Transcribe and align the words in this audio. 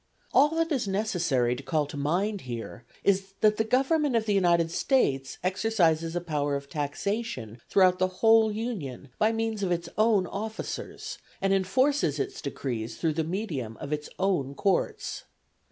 All 0.33 0.49
that 0.55 0.71
is 0.71 0.87
necessary 0.87 1.55
to 1.55 1.61
call 1.61 1.85
to 1.85 1.95
mind 1.95 2.41
here 2.41 2.85
is, 3.03 3.35
that 3.41 3.57
the 3.57 3.63
Government 3.63 4.15
of 4.15 4.25
the 4.25 4.33
United 4.33 4.71
States 4.71 5.37
exercises 5.43 6.15
a 6.15 6.21
power 6.21 6.55
of 6.55 6.67
taxation 6.71 7.61
throughout 7.69 7.99
the 7.99 8.07
whole 8.07 8.51
Union 8.51 9.09
by 9.19 9.31
means 9.31 9.61
of 9.61 9.71
its 9.71 9.89
own 9.99 10.25
officers, 10.25 11.19
and 11.39 11.53
enforces 11.53 12.17
its 12.17 12.41
decrees 12.41 12.97
through 12.97 13.13
the 13.13 13.23
medium 13.23 13.77
of 13.77 13.93
its 13.93 14.09
own 14.17 14.55
Courts. 14.55 15.25